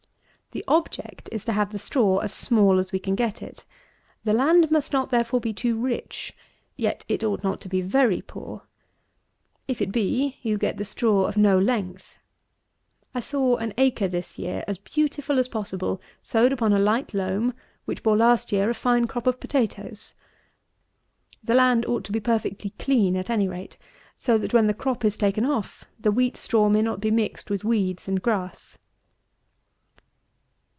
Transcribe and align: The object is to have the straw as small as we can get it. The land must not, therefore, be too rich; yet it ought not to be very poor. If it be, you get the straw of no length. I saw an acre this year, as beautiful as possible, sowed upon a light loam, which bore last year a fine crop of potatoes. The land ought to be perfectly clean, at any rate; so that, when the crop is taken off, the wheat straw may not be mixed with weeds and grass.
The 0.53 0.65
object 0.67 1.29
is 1.31 1.45
to 1.45 1.53
have 1.53 1.71
the 1.71 1.79
straw 1.79 2.17
as 2.17 2.33
small 2.33 2.77
as 2.77 2.91
we 2.91 2.99
can 2.99 3.15
get 3.15 3.41
it. 3.41 3.63
The 4.25 4.33
land 4.33 4.69
must 4.69 4.91
not, 4.91 5.09
therefore, 5.09 5.39
be 5.39 5.53
too 5.53 5.77
rich; 5.79 6.33
yet 6.75 7.05
it 7.07 7.23
ought 7.23 7.41
not 7.41 7.61
to 7.61 7.69
be 7.69 7.79
very 7.79 8.21
poor. 8.21 8.63
If 9.69 9.81
it 9.81 9.93
be, 9.93 10.39
you 10.41 10.57
get 10.57 10.75
the 10.75 10.83
straw 10.83 11.23
of 11.23 11.37
no 11.37 11.57
length. 11.57 12.17
I 13.15 13.21
saw 13.21 13.55
an 13.55 13.73
acre 13.77 14.09
this 14.09 14.37
year, 14.37 14.65
as 14.67 14.77
beautiful 14.77 15.39
as 15.39 15.47
possible, 15.47 16.01
sowed 16.21 16.51
upon 16.51 16.73
a 16.73 16.79
light 16.79 17.13
loam, 17.13 17.53
which 17.85 18.03
bore 18.03 18.17
last 18.17 18.51
year 18.51 18.69
a 18.69 18.73
fine 18.73 19.07
crop 19.07 19.27
of 19.27 19.39
potatoes. 19.39 20.15
The 21.41 21.55
land 21.55 21.85
ought 21.85 22.03
to 22.03 22.11
be 22.11 22.19
perfectly 22.19 22.71
clean, 22.71 23.15
at 23.15 23.29
any 23.29 23.47
rate; 23.47 23.77
so 24.17 24.37
that, 24.39 24.51
when 24.53 24.67
the 24.67 24.73
crop 24.73 25.05
is 25.05 25.15
taken 25.15 25.45
off, 25.45 25.85
the 25.97 26.11
wheat 26.11 26.35
straw 26.35 26.67
may 26.67 26.81
not 26.81 26.99
be 26.99 27.09
mixed 27.09 27.49
with 27.49 27.63
weeds 27.63 28.09
and 28.09 28.21
grass. 28.21 28.77